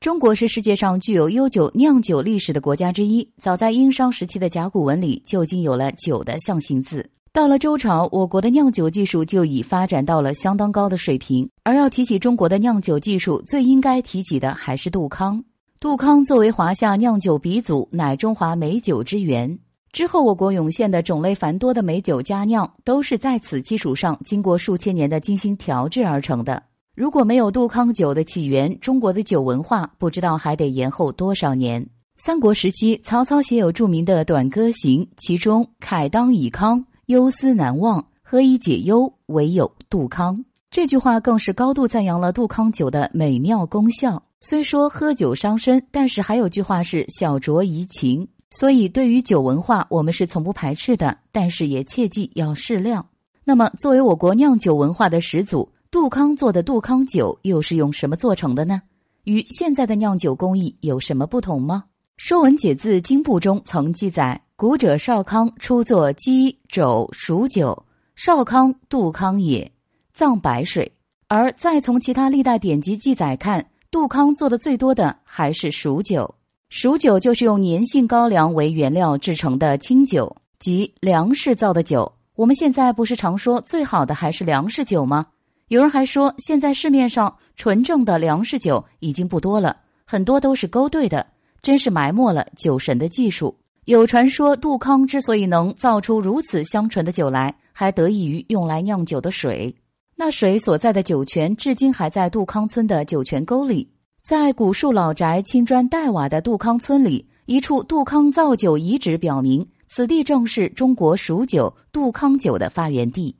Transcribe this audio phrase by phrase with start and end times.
[0.00, 3.28] 中国是世界上具有悠久酿酒历史的国家之一。
[3.40, 7.04] 早在殷商时期的甲骨文里就已经有了“酒”的象形字。
[7.32, 11.48] 到了周朝，我国的酿酒技术就已发展到了相当高的水平。
[11.64, 15.42] 而要提起中国的酿酒技术，最应该提起的还是杜康。
[15.80, 19.58] 杜康作为华夏酿酒鼻祖，乃中华美酒之源。
[19.90, 26.62] 之后，我国涌现的种类繁多的美酒佳酿，都是在此基础上经过数千年的精心调制而成的。
[26.98, 31.88] 如果没有杜康酒的起源，中国的酒文化不知道还得延后多少年。
[32.16, 44.20] 三国时期，曹操写有著名的《短歌行》，其中“慨当以慷，忧思难忘，何以解忧，唯有杜康”这句话更是高度赞扬了杜康酒的美妙功效。
[44.40, 53.06] 虽说喝酒伤身，但是还有句话是“小酌怡情”，所以对于酒文化，我们是从不排斥的，但是也切记要适量。
[53.44, 55.68] 那么，作为我国酿酒文化的始祖。
[55.90, 58.82] 杜康做的杜康酒又是用什么做成的呢？
[59.24, 61.84] 与现在的酿酒工艺有什么不同吗？
[62.18, 69.72] 《说文解字》经部中曾记载：“古者少康初作鸡、肘、蜀酒，少康杜康也，
[70.12, 70.92] 藏白水。”
[71.26, 76.34] 而再从其他历代典籍记载看，杜康做的最多的还是熟酒。
[76.68, 82.12] 熟酒就是用粘性高粱为原料制成的清酒，即粮食造的酒。
[82.34, 85.26] 我们现在不是常说最好的还是粮食酒吗？
[85.68, 91.26] 有人还说，现在市面上纯正的粮食酒已经不多了，很多都是勾兑的，
[91.60, 93.54] 真是埋没了酒神的技术。
[93.84, 99.74] 有传说，杜康之所以能造出如此香醇的酒来，还得益于用来酿酒的水。
[100.16, 103.88] 那水所在的酒泉，至今还在杜康村的酒泉沟里。
[104.22, 113.34] 在古树老宅青砖黛瓦的杜康村里，一处杜康造酒遗址表明，此地正是中国蜀酒杜康酒的发源地。